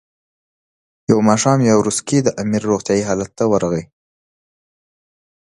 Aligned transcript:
یو 1.09 1.19
ماښام 1.29 1.59
یاورسکي 1.69 2.19
د 2.23 2.27
امیر 2.41 2.61
روغتیایي 2.69 3.03
حالت 3.09 3.31
ته 3.37 3.43
ورغی. 3.51 3.83